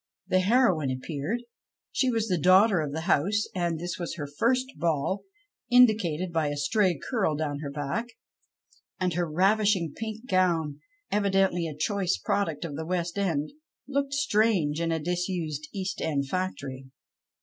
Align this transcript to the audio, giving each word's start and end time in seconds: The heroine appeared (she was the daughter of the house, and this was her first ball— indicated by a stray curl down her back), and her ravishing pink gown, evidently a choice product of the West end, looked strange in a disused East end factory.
The 0.29 0.39
heroine 0.39 0.89
appeared 0.89 1.43
(she 1.91 2.09
was 2.09 2.27
the 2.27 2.39
daughter 2.39 2.81
of 2.81 2.91
the 2.91 3.01
house, 3.01 3.43
and 3.53 3.77
this 3.77 3.99
was 3.99 4.15
her 4.15 4.25
first 4.25 4.65
ball— 4.77 5.25
indicated 5.69 6.33
by 6.33 6.47
a 6.47 6.57
stray 6.57 6.97
curl 6.97 7.35
down 7.35 7.59
her 7.59 7.69
back), 7.69 8.07
and 8.99 9.13
her 9.13 9.29
ravishing 9.29 9.93
pink 9.95 10.25
gown, 10.27 10.79
evidently 11.11 11.67
a 11.67 11.77
choice 11.77 12.17
product 12.17 12.65
of 12.65 12.75
the 12.75 12.85
West 12.87 13.15
end, 13.19 13.51
looked 13.87 14.13
strange 14.15 14.81
in 14.81 14.91
a 14.91 14.97
disused 14.97 15.69
East 15.71 16.01
end 16.01 16.27
factory. 16.27 16.87